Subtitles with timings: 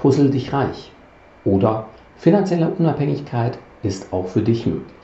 [0.00, 0.90] Puzzle dich reich
[1.44, 4.94] oder finanzielle Unabhängigkeit ist auch für dich möglich.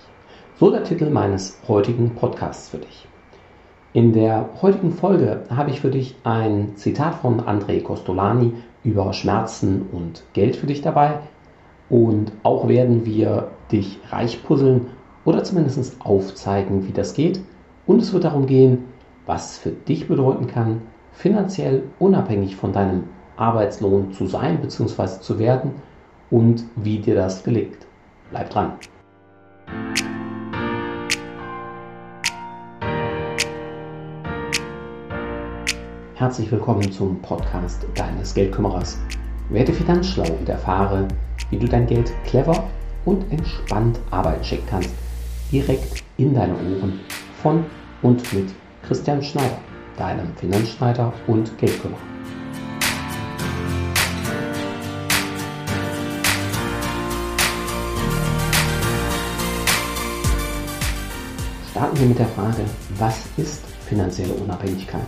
[0.58, 3.06] So der Titel meines heutigen Podcasts für dich.
[3.92, 8.54] In der heutigen Folge habe ich für dich ein Zitat von André Costolani
[8.84, 11.18] über Schmerzen und Geld für dich dabei
[11.90, 14.86] und auch werden wir dich reich puzzeln
[15.26, 17.42] oder zumindest aufzeigen, wie das geht
[17.86, 18.84] und es wird darum gehen,
[19.26, 20.80] was für dich bedeuten kann,
[21.12, 23.04] finanziell unabhängig von deinem
[23.36, 25.20] Arbeitslohn zu sein bzw.
[25.20, 25.72] zu werden
[26.30, 27.78] und wie dir das gelingt.
[28.30, 28.72] Bleib dran.
[36.14, 38.98] Herzlich willkommen zum Podcast deines Geldkümmerers.
[39.50, 41.06] Werde finanzschlau und erfahre,
[41.50, 42.64] wie du dein Geld clever
[43.04, 44.90] und entspannt arbeiten schicken kannst.
[45.52, 47.00] Direkt in deine Ohren
[47.42, 47.66] von
[48.02, 48.48] und mit
[48.82, 49.58] Christian Schneider,
[49.98, 52.15] deinem Finanzschneider und Geldkümmerer.
[61.76, 62.64] Starten wir mit der Frage,
[62.96, 65.06] was ist finanzielle Unabhängigkeit?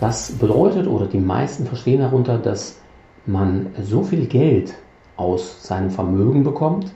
[0.00, 2.80] Das bedeutet, oder die meisten verstehen darunter, dass
[3.26, 4.74] man so viel Geld
[5.16, 6.92] aus seinem Vermögen bekommt,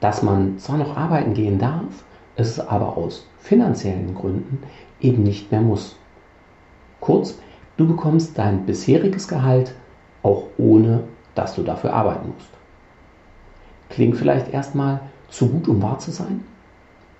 [0.00, 1.84] dass man zwar noch arbeiten gehen darf,
[2.36, 4.62] es aber aus finanziellen Gründen
[5.02, 5.98] eben nicht mehr muss.
[7.00, 7.38] Kurz,
[7.76, 9.74] du bekommst dein bisheriges Gehalt
[10.22, 11.00] auch ohne,
[11.34, 12.48] dass du dafür arbeiten musst.
[13.90, 16.42] Klingt vielleicht erstmal zu gut, um wahr zu sein?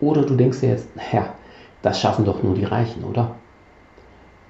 [0.00, 1.34] Oder du denkst dir jetzt, naja,
[1.82, 3.36] das schaffen doch nur die Reichen, oder?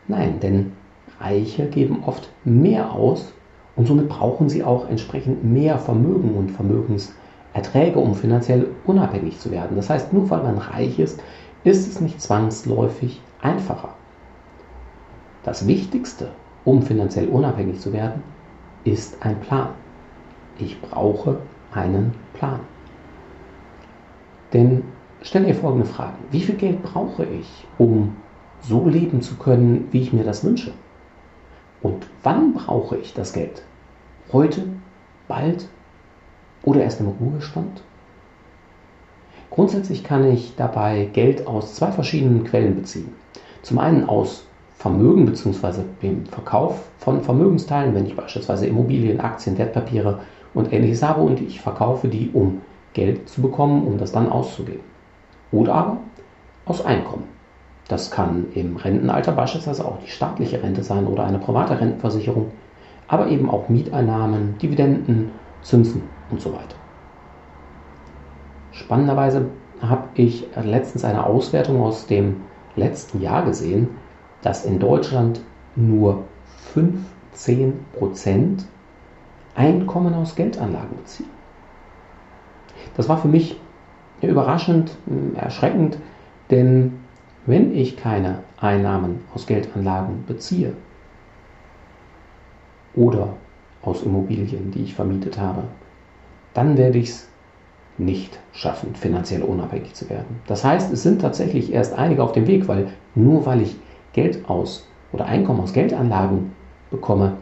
[0.08, 0.72] Nein, denn
[1.20, 3.32] Reiche geben oft mehr aus
[3.76, 9.76] und somit brauchen sie auch entsprechend mehr Vermögen und Vermögenserträge, um finanziell unabhängig zu werden.
[9.76, 11.22] Das heißt, nur weil man reich ist,
[11.64, 13.94] ist es nicht zwangsläufig einfacher.
[15.42, 16.30] Das Wichtigste,
[16.64, 18.22] um finanziell unabhängig zu werden,
[18.84, 19.68] ist ein Plan.
[20.58, 21.38] Ich brauche
[21.72, 22.60] einen Plan.
[24.52, 24.82] Denn
[25.22, 26.16] stell dir folgende Frage.
[26.30, 28.16] Wie viel Geld brauche ich, um
[28.60, 30.72] so leben zu können, wie ich mir das wünsche?
[31.82, 33.62] Und wann brauche ich das Geld?
[34.32, 34.64] Heute?
[35.28, 35.68] Bald?
[36.62, 37.82] Oder erst im Ruhestand?
[39.50, 43.12] Grundsätzlich kann ich dabei Geld aus zwei verschiedenen Quellen beziehen.
[43.62, 45.82] Zum einen aus Vermögen bzw.
[46.02, 50.20] dem Verkauf von Vermögensteilen, wenn ich beispielsweise Immobilien, Aktien, Wertpapiere
[50.54, 52.60] und ähnliches habe und ich verkaufe die, um
[52.92, 54.80] Geld zu bekommen, um das dann auszugeben.
[55.52, 55.96] Oder aber
[56.64, 57.24] aus Einkommen.
[57.88, 62.50] Das kann im Rentenalter beispielsweise auch die staatliche Rente sein oder eine private Rentenversicherung,
[63.06, 65.30] aber eben auch Mieteinnahmen, Dividenden,
[65.62, 66.74] Zinsen und so weiter.
[68.72, 69.46] Spannenderweise
[69.80, 72.40] habe ich letztens eine Auswertung aus dem
[72.74, 73.88] letzten Jahr gesehen,
[74.42, 75.40] dass in Deutschland
[75.76, 76.24] nur
[76.74, 78.64] 15%
[79.54, 81.30] Einkommen aus Geldanlagen beziehen.
[82.96, 83.58] Das war für mich
[84.22, 85.98] überraschend, hm, erschreckend,
[86.50, 86.92] denn
[87.46, 90.72] wenn ich keine Einnahmen aus Geldanlagen beziehe
[92.94, 93.34] oder
[93.82, 95.64] aus Immobilien, die ich vermietet habe,
[96.54, 97.28] dann werde ich es
[97.98, 100.40] nicht schaffen, finanziell unabhängig zu werden.
[100.46, 103.76] Das heißt, es sind tatsächlich erst einige auf dem Weg, weil nur weil ich
[104.12, 106.52] Geld aus oder Einkommen aus Geldanlagen
[106.90, 107.34] bekomme,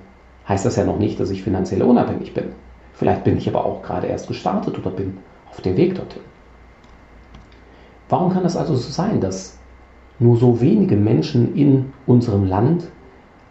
[0.48, 2.46] heißt das ja noch nicht, dass ich finanziell unabhängig bin.
[2.92, 5.18] Vielleicht bin ich aber auch gerade erst gestartet oder bin
[5.50, 6.22] auf dem Weg dorthin.
[8.08, 9.58] Warum kann es also so sein, dass
[10.18, 12.84] nur so wenige Menschen in unserem Land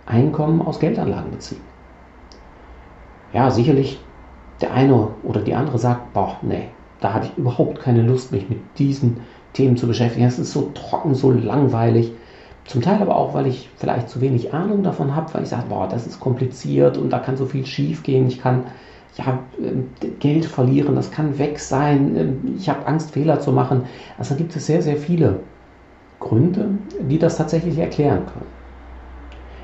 [0.05, 1.61] Einkommen aus Geldanlagen beziehen?
[3.31, 3.99] Ja, sicherlich
[4.61, 6.69] der eine oder die andere sagt, boah, nee,
[6.99, 9.17] da habe ich überhaupt keine Lust, mich mit diesen
[9.53, 10.25] Themen zu beschäftigen.
[10.25, 12.11] Es ist so trocken, so langweilig.
[12.65, 15.65] Zum Teil aber auch, weil ich vielleicht zu wenig Ahnung davon habe, weil ich sage,
[15.67, 18.27] boah, das ist kompliziert und da kann so viel schief gehen.
[18.27, 18.63] Ich kann
[19.17, 22.15] ja, ähm, Geld verlieren, das kann weg sein.
[22.15, 23.83] Ähm, ich habe Angst, Fehler zu machen.
[24.17, 25.39] Also gibt es sehr, sehr viele
[26.19, 26.69] Gründe,
[26.99, 28.51] die das tatsächlich erklären können.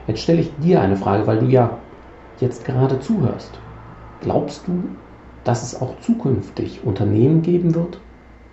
[0.07, 1.77] Jetzt stelle ich dir eine Frage, weil du ja
[2.39, 3.59] jetzt gerade zuhörst.
[4.21, 4.83] Glaubst du,
[5.43, 7.99] dass es auch zukünftig Unternehmen geben wird,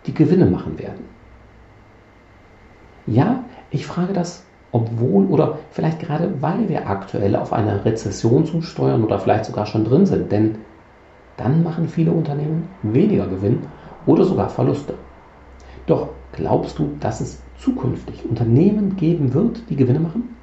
[0.06, 1.04] die Gewinne machen werden.
[3.06, 9.04] Ja, ich frage das, obwohl oder vielleicht gerade weil wir aktuell auf eine Rezession zusteuern
[9.04, 10.56] oder vielleicht sogar schon drin sind, denn
[11.36, 13.60] dann machen viele Unternehmen weniger Gewinn
[14.06, 14.94] oder sogar Verluste.
[15.86, 20.36] Doch glaubst du, dass es zukünftig Unternehmen geben wird, die Gewinne machen?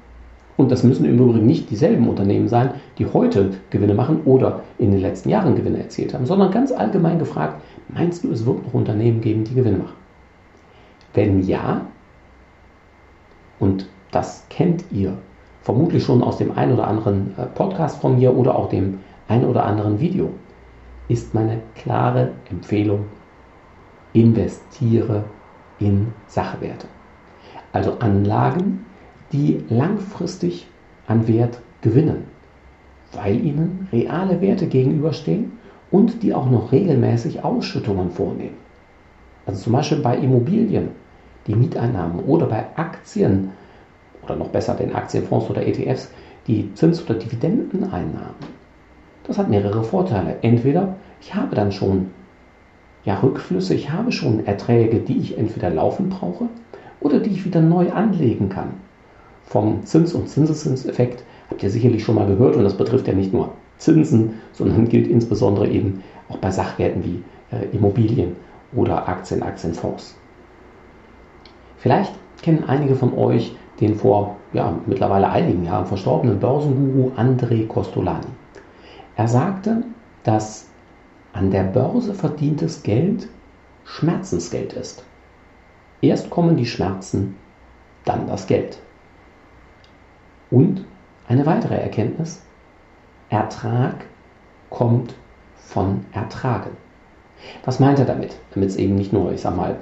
[0.56, 4.92] Und das müssen im Übrigen nicht dieselben Unternehmen sein, die heute Gewinne machen oder in
[4.92, 8.74] den letzten Jahren Gewinne erzielt haben, sondern ganz allgemein gefragt, meinst du, es wird noch
[8.74, 9.96] Unternehmen geben, die Gewinne machen?
[11.12, 11.86] Wenn ja,
[13.58, 15.14] und das kennt ihr
[15.62, 19.44] vermutlich schon aus dem einen oder anderen äh, Podcast von mir oder auch dem ein
[19.44, 20.30] oder anderen Video,
[21.08, 23.06] ist meine klare Empfehlung,
[24.12, 25.24] investiere
[25.78, 26.86] in Sachwerte.
[27.72, 28.86] Also Anlagen,
[29.32, 30.66] die langfristig
[31.06, 32.24] an Wert gewinnen,
[33.12, 35.52] weil ihnen reale Werte gegenüberstehen
[35.90, 38.56] und die auch noch regelmäßig Ausschüttungen vornehmen.
[39.46, 40.88] Also zum Beispiel bei Immobilien,
[41.46, 43.50] die Mieteinnahmen oder bei Aktien
[44.22, 46.10] oder noch besser den Aktienfonds oder ETFs,
[46.46, 48.63] die Zins- oder Dividendeneinnahmen.
[49.26, 50.36] Das hat mehrere Vorteile.
[50.42, 52.10] Entweder ich habe dann schon
[53.04, 56.48] ja, Rückflüsse, ich habe schon Erträge, die ich entweder laufend brauche
[57.00, 58.74] oder die ich wieder neu anlegen kann.
[59.44, 63.32] Vom Zins- und Zinseszinseffekt habt ihr sicherlich schon mal gehört und das betrifft ja nicht
[63.32, 67.22] nur Zinsen, sondern gilt insbesondere eben auch bei Sachwerten wie
[67.54, 68.36] äh, Immobilien
[68.74, 70.16] oder Aktien, Aktienfonds.
[71.76, 78.26] Vielleicht kennen einige von euch den vor ja, mittlerweile einigen Jahren verstorbenen Börsenguru André Costolani.
[79.16, 79.84] Er sagte,
[80.24, 80.68] dass
[81.32, 83.28] an der Börse verdientes Geld
[83.84, 85.04] Schmerzensgeld ist.
[86.00, 87.36] Erst kommen die Schmerzen,
[88.04, 88.78] dann das Geld.
[90.50, 90.84] Und
[91.28, 92.42] eine weitere Erkenntnis,
[93.28, 94.04] Ertrag
[94.70, 95.14] kommt
[95.56, 96.70] von Ertragen.
[97.64, 98.36] Was meint er damit?
[98.52, 99.76] Damit es eben nicht nur, ich sag mal,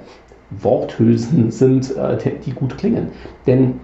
[0.49, 3.11] Worthülsen sind, äh, die gut klingen.
[3.45, 3.79] Denn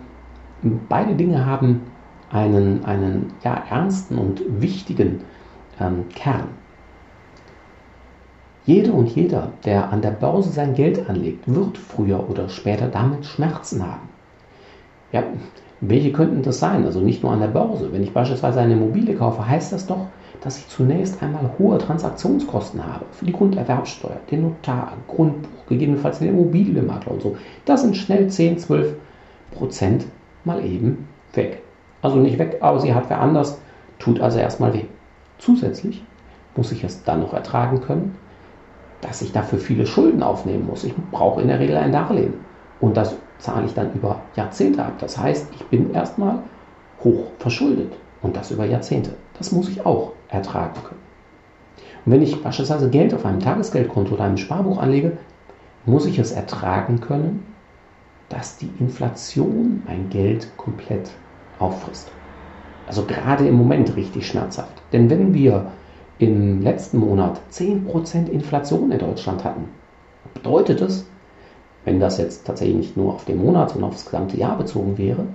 [0.88, 1.81] beide Dinge haben
[2.31, 5.22] einen, einen ja, ernsten und wichtigen
[5.79, 6.49] ähm, Kern.
[8.65, 13.25] Jede und jeder, der an der Börse sein Geld anlegt, wird früher oder später damit
[13.25, 14.09] Schmerzen haben.
[15.11, 15.23] Ja,
[15.81, 16.85] welche könnten das sein?
[16.85, 17.91] Also nicht nur an der Börse.
[17.91, 20.07] Wenn ich beispielsweise eine Immobilie kaufe, heißt das doch,
[20.41, 26.29] dass ich zunächst einmal hohe Transaktionskosten habe für die Grunderwerbsteuer, den Notar, Grundbuch, gegebenenfalls den
[26.29, 27.37] Immobilienmakler und so.
[27.65, 28.95] Das sind schnell 10, 12
[29.51, 30.05] Prozent
[30.45, 31.61] mal eben weg.
[32.01, 33.59] Also nicht weg, aber sie hat wer anders,
[33.97, 34.85] tut also erstmal weh.
[35.39, 36.03] Zusätzlich
[36.56, 38.15] muss ich es dann noch ertragen können,
[39.01, 40.83] dass ich dafür viele Schulden aufnehmen muss.
[40.83, 42.33] Ich brauche in der Regel ein Darlehen.
[42.81, 44.94] Und das zahle ich dann über Jahrzehnte ab.
[45.00, 46.39] Das heißt, ich bin erstmal
[47.03, 47.94] hoch verschuldet.
[48.21, 49.15] Und das über Jahrzehnte.
[49.38, 51.00] Das muss ich auch ertragen können.
[52.06, 55.18] Und wenn ich beispielsweise Geld auf einem Tagesgeldkonto oder einem Sparbuch anlege,
[55.86, 57.45] muss ich es ertragen können,
[58.27, 61.09] dass die Inflation mein Geld komplett
[61.59, 62.12] auffrisst.
[62.89, 64.81] Also gerade im Moment richtig schmerzhaft.
[64.91, 65.68] Denn wenn wir
[66.18, 69.65] im letzten Monat 10% Inflation in Deutschland hatten,
[70.33, 71.06] bedeutet es,
[71.86, 74.97] wenn das jetzt tatsächlich nicht nur auf den Monat, sondern auf das gesamte Jahr bezogen
[74.97, 75.27] wäre,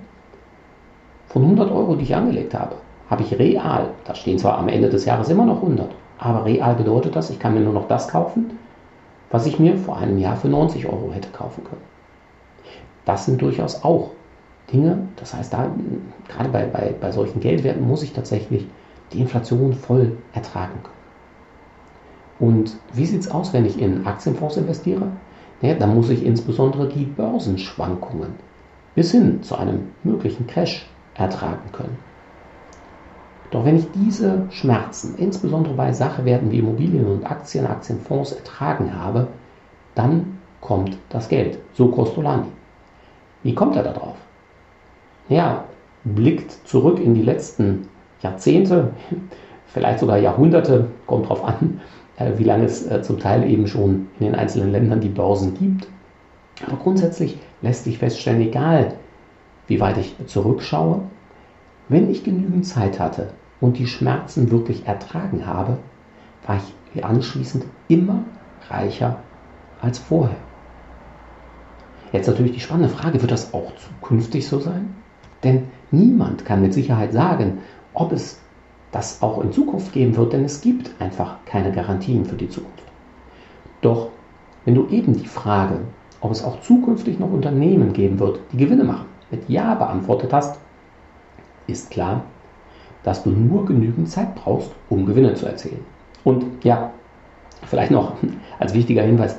[1.29, 2.75] von 100 Euro, die ich angelegt habe,
[3.09, 6.75] habe ich real, da stehen zwar am Ende des Jahres immer noch 100, aber real
[6.75, 8.59] bedeutet das, ich kann mir nur noch das kaufen,
[9.31, 11.81] was ich mir vor einem Jahr für 90 Euro hätte kaufen können.
[13.05, 14.11] Das sind durchaus auch
[14.71, 15.69] Dinge, das heißt, da,
[16.27, 18.67] gerade bei, bei, bei solchen Geldwerten muss ich tatsächlich
[19.13, 20.95] die Inflation voll ertragen können.
[22.39, 25.07] Und wie sieht es aus, wenn ich in Aktienfonds investiere?
[25.61, 28.33] Naja, dann muss ich insbesondere die Börsenschwankungen
[28.95, 31.97] bis hin zu einem möglichen Crash ertragen können.
[33.51, 39.27] Doch wenn ich diese Schmerzen, insbesondere bei Sachwerten wie Immobilien und Aktien, Aktienfonds ertragen habe,
[39.93, 41.59] dann kommt das Geld.
[41.73, 42.47] So Costolani.
[43.43, 44.24] Wie kommt er darauf?
[45.29, 45.65] Ja,
[46.03, 47.87] blickt zurück in die letzten
[48.21, 48.91] Jahrzehnte,
[49.67, 51.81] vielleicht sogar Jahrhunderte, kommt darauf an,
[52.17, 55.55] äh, wie lange es äh, zum Teil eben schon in den einzelnen Ländern die Börsen
[55.55, 55.87] gibt.
[56.65, 58.93] Aber grundsätzlich lässt sich feststellen, egal
[59.67, 61.01] wie weit ich zurückschaue,
[61.89, 65.77] wenn ich genügend Zeit hatte und die Schmerzen wirklich ertragen habe,
[66.45, 66.57] war
[66.93, 68.23] ich anschließend immer
[68.69, 69.17] reicher
[69.81, 70.37] als vorher.
[72.11, 74.95] Jetzt natürlich die spannende Frage, wird das auch zukünftig so sein?
[75.45, 77.59] Denn niemand kann mit Sicherheit sagen,
[77.93, 78.39] ob es
[78.91, 82.83] das auch in Zukunft geben wird, denn es gibt einfach keine Garantien für die Zukunft.
[83.81, 84.09] Doch
[84.65, 85.79] wenn du eben die Frage,
[86.19, 90.59] ob es auch zukünftig noch Unternehmen geben wird, die Gewinne machen, mit Ja beantwortet hast,
[91.67, 92.23] ist klar,
[93.03, 95.85] dass du nur genügend Zeit brauchst, um Gewinne zu erzielen.
[96.23, 96.91] Und ja,
[97.63, 98.13] vielleicht noch
[98.59, 99.37] als wichtiger Hinweis,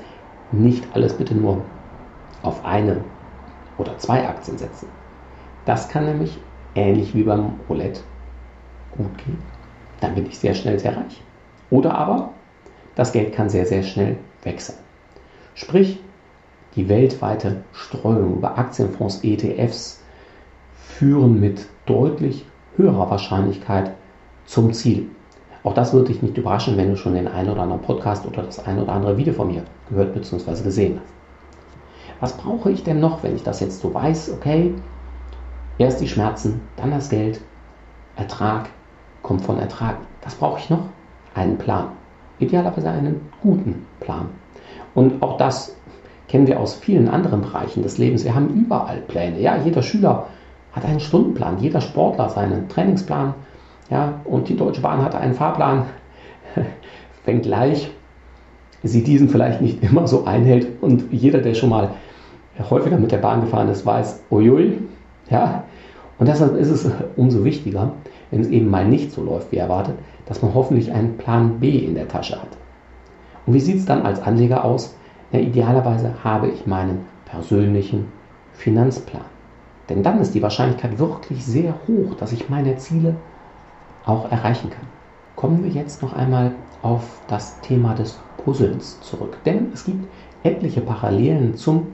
[0.53, 1.63] nicht alles bitte nur
[2.43, 3.03] auf eine
[3.79, 4.89] oder zwei Aktien setzen.
[5.67, 6.39] Das kann nämlich
[6.75, 8.01] ähnlich wie beim Roulette
[8.97, 9.39] gut gehen,
[10.01, 11.21] dann bin ich sehr schnell sehr reich.
[11.71, 12.31] Oder aber
[12.95, 14.77] das Geld kann sehr, sehr schnell weg sein.
[15.55, 16.01] Sprich,
[16.77, 20.03] die weltweite Streuung über Aktienfonds, ETFs
[20.75, 22.47] führen mit deutlich
[22.77, 23.93] höherer Wahrscheinlichkeit
[24.45, 25.09] zum Ziel.
[25.65, 28.43] Auch das würde dich nicht überraschen, wenn du schon den einen oder anderen Podcast oder
[28.43, 30.63] das ein oder andere Video von mir gehört bzw.
[30.63, 31.13] gesehen hast.
[32.21, 34.33] Was brauche ich denn noch, wenn ich das jetzt so weiß?
[34.33, 34.75] Okay,
[35.79, 37.41] erst die Schmerzen, dann das Geld,
[38.17, 38.69] Ertrag,
[39.23, 39.97] kommt von Ertrag.
[40.23, 40.83] Was brauche ich noch?
[41.35, 41.89] Einen Plan.
[42.39, 44.29] Idealerweise einen guten Plan.
[44.95, 45.77] Und auch das
[46.29, 48.25] kennen wir aus vielen anderen Bereichen des Lebens.
[48.25, 49.41] Wir haben überall Pläne.
[49.41, 50.27] Ja, jeder Schüler
[50.73, 53.35] hat einen Stundenplan, jeder Sportler seinen Trainingsplan.
[53.91, 55.85] Ja, und die Deutsche Bahn hatte einen Fahrplan.
[57.25, 57.91] Wenngleich
[58.83, 60.83] sie diesen vielleicht nicht immer so einhält.
[60.83, 61.91] Und jeder, der schon mal
[62.71, 64.79] häufiger mit der Bahn gefahren ist, weiß, uiui,
[65.31, 65.65] ja.
[66.19, 67.93] Und deshalb ist es umso wichtiger,
[68.31, 71.79] wenn es eben mal nicht so läuft wie erwartet, dass man hoffentlich einen Plan B
[71.79, 72.49] in der Tasche hat.
[73.47, 74.97] Und wie sieht es dann als Anleger aus?
[75.33, 78.07] Ja, idealerweise habe ich meinen persönlichen
[78.55, 79.25] Finanzplan.
[79.89, 83.15] Denn dann ist die Wahrscheinlichkeit wirklich sehr hoch, dass ich meine Ziele
[84.05, 84.87] auch erreichen kann.
[85.37, 86.53] Kommen wir jetzt noch einmal
[86.83, 89.37] auf das Thema des Puzzlens zurück.
[89.45, 90.07] Denn es gibt
[90.43, 91.89] etliche Parallelen zum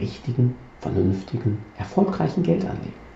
[0.00, 3.08] richtigen, vernünftigen, erfolgreichen Geldanlegen.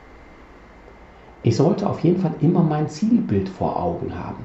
[1.42, 4.44] Ich sollte auf jeden Fall immer mein Zielbild vor Augen haben.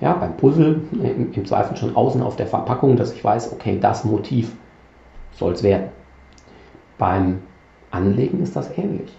[0.00, 3.78] Ja, beim Puzzle im, im Zweifel schon außen auf der Verpackung, dass ich weiß, okay,
[3.80, 4.52] das Motiv
[5.32, 5.88] soll es werden.
[6.98, 7.40] Beim
[7.90, 9.16] Anlegen ist das ähnlich.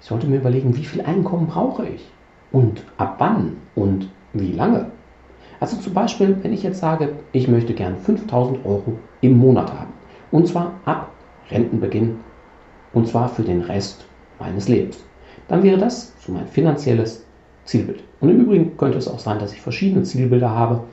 [0.00, 2.10] Ich sollte mir überlegen, wie viel Einkommen brauche ich
[2.50, 4.86] und ab wann und wie lange.
[5.60, 9.92] Also zum Beispiel, wenn ich jetzt sage, ich möchte gern 5000 Euro im Monat haben.
[10.32, 11.08] Und zwar ab
[11.50, 12.20] Rentenbeginn.
[12.92, 14.04] Und zwar für den Rest
[14.38, 15.02] meines Lebens.
[15.48, 17.24] Dann wäre das so mein finanzielles
[17.64, 18.02] Zielbild.
[18.20, 20.84] Und im Übrigen könnte es auch sein, dass ich verschiedene Zielbilder habe.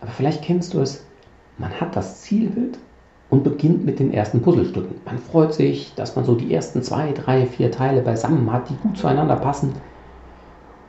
[0.00, 1.04] Aber vielleicht kennst du es,
[1.58, 2.78] man hat das Zielbild
[3.30, 4.96] und beginnt mit den ersten Puzzlestücken.
[5.04, 8.76] Man freut sich, dass man so die ersten zwei, drei, vier Teile beisammen hat, die
[8.76, 9.72] gut zueinander passen.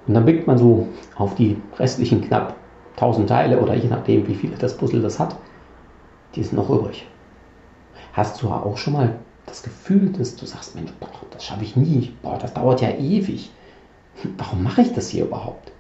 [0.08, 2.56] Und dann blickt man so auf die restlichen knapp
[2.96, 5.36] 1000 Teile oder je nachdem, wie viele das Puzzle das hat,
[6.36, 7.08] die sind noch übrig.
[8.16, 11.76] Hast du auch schon mal das Gefühl, dass du sagst, Mensch, boah, das schaffe ich
[11.76, 13.52] nie, boah, das dauert ja ewig.
[14.38, 15.74] Warum mache ich das hier überhaupt?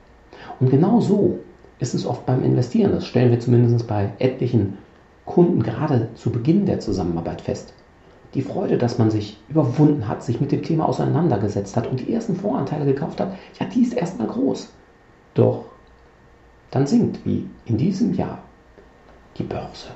[0.59, 1.39] Und genau so
[1.79, 2.91] ist es oft beim Investieren.
[2.91, 4.77] Das stellen wir zumindest bei etlichen
[5.25, 7.73] Kunden gerade zu Beginn der Zusammenarbeit fest.
[8.33, 12.13] Die Freude, dass man sich überwunden hat, sich mit dem Thema auseinandergesetzt hat und die
[12.13, 14.73] ersten Voranteile gekauft hat, ja, die ist erstmal groß.
[15.35, 15.63] Doch
[16.69, 18.39] dann sinkt, wie in diesem Jahr,
[19.37, 19.87] die Börse.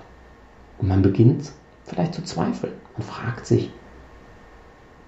[0.78, 1.52] Und man beginnt
[1.90, 3.72] vielleicht zu zweifeln und fragt sich,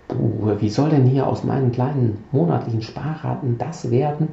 [0.09, 4.27] wie soll denn hier aus meinen kleinen monatlichen Sparraten das werden,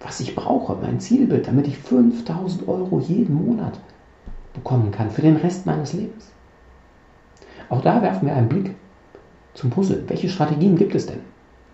[0.00, 3.78] was ich brauche, mein Zielbild, damit ich 5000 Euro jeden Monat
[4.52, 6.32] bekommen kann für den Rest meines Lebens.
[7.68, 8.74] Auch da werfen wir einen Blick
[9.54, 10.04] zum Puzzle.
[10.08, 11.20] Welche Strategien gibt es denn?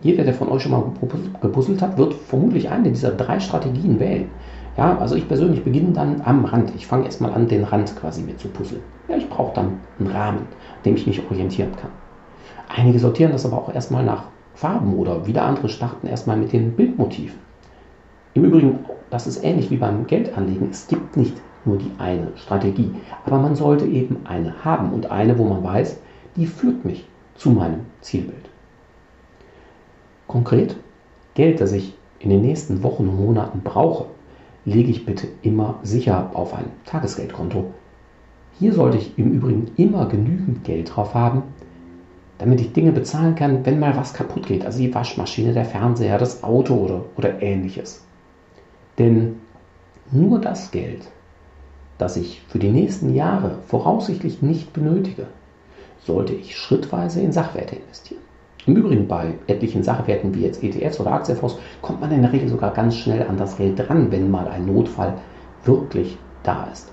[0.00, 0.85] Jeder, der von euch schon mal
[1.40, 4.28] gepuzzelt hat, wird vermutlich eine dieser drei Strategien wählen.
[4.76, 6.72] Ja, also ich persönlich beginne dann am Rand.
[6.74, 8.82] Ich fange erstmal an, den Rand quasi mir zu puzzeln.
[9.08, 11.90] Ja, ich brauche dann einen Rahmen, an dem ich mich orientieren kann.
[12.68, 14.24] Einige sortieren das aber auch erstmal nach
[14.54, 17.38] Farben oder wieder andere starten erstmal mit den Bildmotiven.
[18.34, 18.78] Im Übrigen,
[19.10, 20.70] das ist ähnlich wie beim Geldanlegen.
[20.70, 21.36] Es gibt nicht
[21.66, 22.94] nur die eine Strategie,
[23.26, 25.98] aber man sollte eben eine haben und eine, wo man weiß,
[26.36, 28.48] die führt mich zu meinem Zielbild.
[30.26, 30.76] Konkret,
[31.34, 34.06] Geld, das ich in den nächsten Wochen und Monaten brauche,
[34.64, 37.73] lege ich bitte immer sicher auf ein Tagesgeldkonto.
[38.59, 41.42] Hier sollte ich im Übrigen immer genügend Geld drauf haben,
[42.38, 44.64] damit ich Dinge bezahlen kann, wenn mal was kaputt geht.
[44.64, 48.04] Also die Waschmaschine, der Fernseher, das Auto oder, oder ähnliches.
[48.99, 49.40] Denn
[50.11, 51.09] nur das Geld,
[51.99, 55.26] das ich für die nächsten Jahre voraussichtlich nicht benötige,
[56.04, 58.21] sollte ich schrittweise in Sachwerte investieren.
[58.64, 62.49] Im Übrigen bei etlichen Sachwerten wie jetzt ETFs oder Aktienfonds kommt man in der Regel
[62.49, 65.14] sogar ganz schnell an das Geld dran, wenn mal ein Notfall
[65.64, 66.92] wirklich da ist.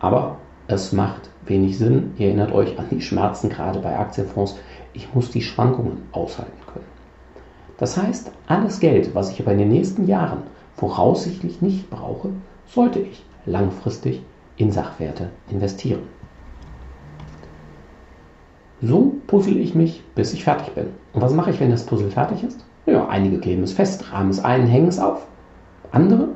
[0.00, 2.12] Aber es macht wenig Sinn.
[2.18, 4.56] Ihr erinnert euch an die Schmerzen gerade bei Aktienfonds.
[4.92, 6.86] Ich muss die Schwankungen aushalten können.
[7.78, 10.42] Das heißt, alles Geld, was ich aber in den nächsten Jahren
[10.76, 12.30] voraussichtlich nicht brauche,
[12.66, 14.22] sollte ich langfristig
[14.56, 16.02] in Sachwerte investieren.
[18.84, 20.88] So puzzle ich mich, bis ich fertig bin.
[21.12, 22.64] Und was mache ich, wenn das Puzzle fertig ist?
[22.84, 25.24] Ja, einige kleben es fest, rahmen es ein, hängen es auf.
[25.92, 26.28] Andere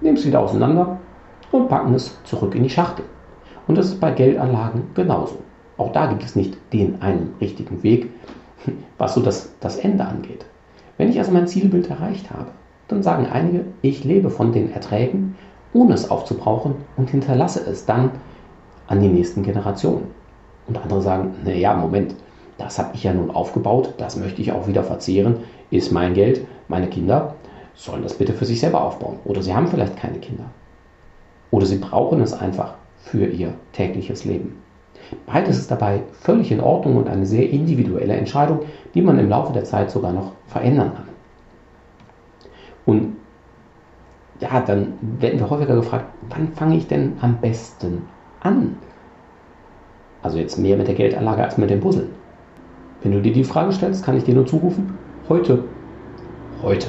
[0.00, 0.98] nehmen es wieder auseinander
[1.50, 3.04] und packen es zurück in die Schachtel.
[3.68, 5.38] Und das ist bei Geldanlagen genauso.
[5.76, 8.08] Auch da gibt es nicht den einen richtigen Weg,
[8.98, 10.46] was so das, das Ende angeht.
[10.96, 12.52] Wenn ich also mein Zielbild erreicht habe,
[12.88, 15.36] dann sagen einige, ich lebe von den Erträgen,
[15.74, 18.12] ohne es aufzubrauchen und hinterlasse es dann
[18.86, 20.21] an die nächsten Generationen.
[20.66, 22.14] Und andere sagen, naja, Moment,
[22.58, 25.38] das habe ich ja nun aufgebaut, das möchte ich auch wieder verzehren,
[25.70, 27.34] ist mein Geld, meine Kinder
[27.74, 29.18] sollen das bitte für sich selber aufbauen.
[29.24, 30.44] Oder sie haben vielleicht keine Kinder.
[31.50, 34.62] Oder sie brauchen es einfach für ihr tägliches Leben.
[35.26, 38.60] Beides ist dabei völlig in Ordnung und eine sehr individuelle Entscheidung,
[38.94, 41.08] die man im Laufe der Zeit sogar noch verändern kann.
[42.86, 43.16] Und
[44.40, 48.02] ja, dann werden wir häufiger gefragt, wann fange ich denn am besten
[48.40, 48.76] an?
[50.22, 52.08] Also jetzt mehr mit der Geldanlage als mit dem Puzzeln.
[53.02, 54.96] Wenn du dir die Frage stellst, kann ich dir nur zurufen,
[55.28, 55.64] heute.
[56.62, 56.88] Heute.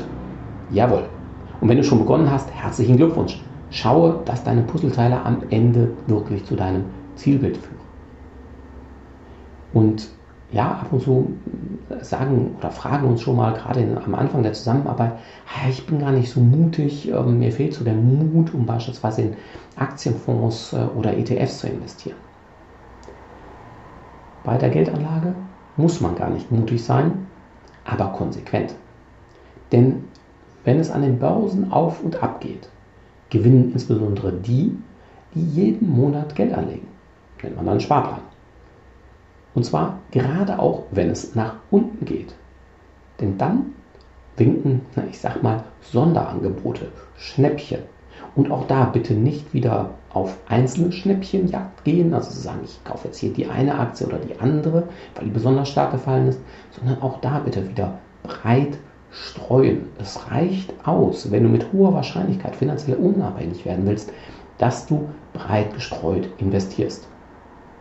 [0.72, 1.06] Jawohl.
[1.60, 3.42] Und wenn du schon begonnen hast, herzlichen Glückwunsch.
[3.72, 6.86] Schaue, dass deine Puzzleteile am Ende wirklich zu deinem
[7.16, 7.74] Zielbild führen.
[9.74, 10.10] Und
[10.52, 11.34] ja, ab und zu
[12.02, 15.14] sagen oder fragen uns schon mal, gerade am Anfang der Zusammenarbeit,
[15.68, 19.34] ich bin gar nicht so mutig, ähm, mir fehlt so der Mut, um beispielsweise in
[19.76, 22.18] Aktienfonds äh, oder ETFs zu investieren.
[24.44, 25.34] Bei der Geldanlage
[25.78, 27.28] muss man gar nicht mutig sein,
[27.86, 28.76] aber konsequent.
[29.72, 30.06] Denn
[30.64, 32.70] wenn es an den Börsen auf und ab geht,
[33.30, 34.78] gewinnen insbesondere die,
[35.34, 36.88] die jeden Monat Geld anlegen.
[37.42, 38.22] Nennt man dann Sparplan.
[39.56, 42.34] Und zwar gerade auch, wenn es nach unten geht.
[43.20, 43.74] Denn dann
[44.38, 47.82] winken, ich sag mal, Sonderangebote, Schnäppchen.
[48.36, 53.08] Und auch da bitte nicht wieder auf einzelne Schnäppchenjagd gehen, also zu sagen, ich kaufe
[53.08, 54.84] jetzt hier die eine Aktie oder die andere,
[55.16, 56.40] weil die besonders stark gefallen ist,
[56.72, 58.78] sondern auch da bitte wieder breit
[59.12, 59.88] streuen.
[60.00, 64.12] Es reicht aus, wenn du mit hoher Wahrscheinlichkeit finanziell unabhängig werden willst,
[64.58, 67.08] dass du breit gestreut investierst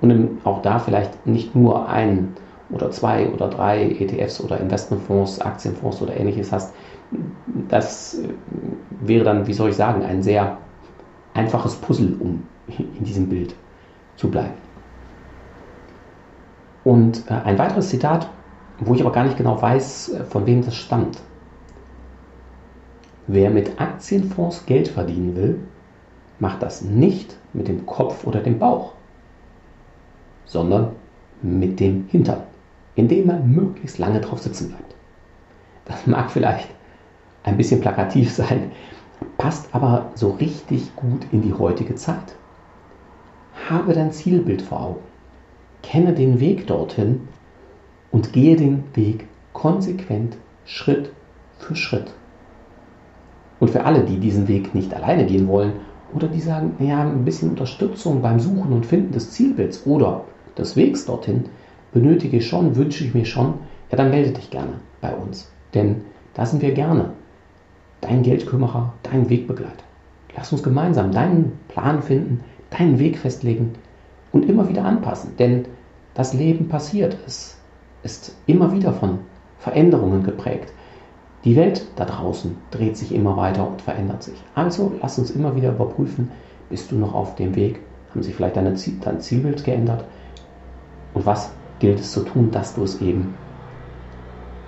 [0.03, 2.35] und auch da vielleicht nicht nur ein
[2.71, 6.75] oder zwei oder drei ETFs oder Investmentfonds, Aktienfonds oder ähnliches hast.
[7.69, 8.29] Das äh,
[9.01, 10.57] wäre dann, wie soll ich sagen, ein sehr
[11.35, 12.43] einfaches Puzzle, um
[12.79, 13.55] in diesem Bild
[14.17, 14.55] zu bleiben.
[16.85, 18.29] Und äh, ein weiteres Zitat,
[18.81, 21.19] wo ich aber gar nicht genau weiß, äh, von wem das stammt.
[23.27, 25.61] Wer mit Aktienfonds Geld verdienen will,
[26.41, 28.93] macht das nicht mit dem Kopf oder dem Bauch,
[30.45, 30.93] sondern
[31.41, 32.43] mit dem Hintern,
[32.97, 34.95] indem man möglichst lange drauf sitzen bleibt.
[35.85, 36.69] Das mag vielleicht
[37.45, 38.73] ein bisschen plakativ sein,
[39.39, 42.37] passt aber so richtig gut in die heutige Zeit.
[43.69, 45.01] Habe dein Zielbild vor Augen,
[45.83, 47.29] kenne den Weg dorthin
[48.11, 51.13] und gehe den Weg konsequent Schritt
[51.59, 52.13] für Schritt.
[53.61, 55.73] Und für alle, die diesen Weg nicht alleine gehen wollen
[56.15, 60.25] oder die sagen, ja, ein bisschen Unterstützung beim Suchen und Finden des Zielbilds oder
[60.59, 61.45] des Wegs dorthin
[61.93, 63.55] benötige ich schon, wünsche ich mir schon,
[63.91, 65.51] ja, dann melde dich gerne bei uns.
[65.75, 66.03] Denn
[66.35, 67.11] da sind wir gerne
[68.03, 69.85] dein Geldkümmerer, dein Wegbegleiter.
[70.37, 73.73] Lass uns gemeinsam deinen Plan finden, deinen Weg festlegen
[74.33, 75.37] und immer wieder anpassen.
[75.39, 75.65] Denn
[76.15, 77.17] das Leben passiert.
[77.27, 77.57] Es
[78.03, 79.21] ist immer wieder von
[79.59, 80.73] Veränderungen geprägt.
[81.45, 84.41] Die Welt da draußen dreht sich immer weiter und verändert sich.
[84.55, 86.31] Also lass uns immer wieder überprüfen,
[86.69, 87.81] bist du noch auf dem Weg?
[88.11, 90.05] Haben sich vielleicht deine Ziel, dein Zielbild geändert?
[91.15, 93.35] Und was gilt es zu tun, dass du es eben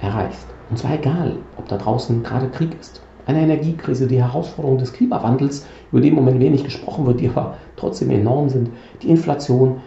[0.01, 0.47] erreichst?
[0.71, 5.67] Und zwar egal, ob da draußen gerade Krieg ist, eine Energiekrise, die Herausforderung des Klimawandels,
[5.91, 8.71] über die im Moment wenig gesprochen wird, die aber trotzdem enorm sind,
[9.03, 9.81] die Inflation.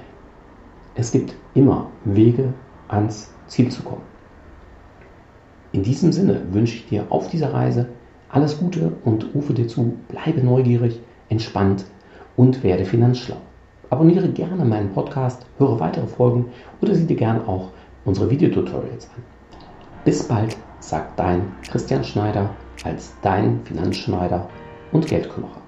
[0.95, 2.53] Es gibt immer Wege
[2.87, 4.01] ans Ziel zu kommen.
[5.71, 7.89] In diesem Sinne wünsche ich dir auf dieser Reise
[8.29, 11.85] alles Gute und rufe dir zu, bleibe neugierig, entspannt
[12.35, 13.37] und werde finanzschlau.
[13.89, 16.45] Abonniere gerne meinen Podcast, höre weitere Folgen
[16.81, 17.69] oder sieh dir gerne auch
[18.05, 19.23] unsere Videotutorials an.
[20.03, 22.49] Bis bald, sagt dein Christian Schneider
[22.85, 24.49] als dein Finanzschneider
[24.91, 25.66] und Geldkümmerer.